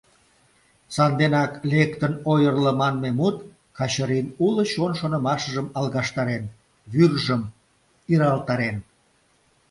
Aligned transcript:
Санденак 0.95 1.51
«лектын 1.71 2.13
ойырло» 2.31 2.71
манме 2.81 3.09
мут 3.19 3.37
Качырин 3.77 4.27
уло 4.45 4.63
чон 4.71 4.91
шонымашыжым 4.99 5.67
алгаштарен, 5.77 6.43
вӱржым 6.93 7.41
иралтарен. 8.13 8.77